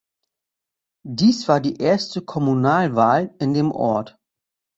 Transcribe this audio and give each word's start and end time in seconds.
Dies 1.05 1.47
war 1.47 1.59
die 1.61 1.77
erste 1.79 2.23
Kommunalwahl 2.23 3.35
in 3.37 3.53
dem 3.53 3.71
Ort. 3.71 4.17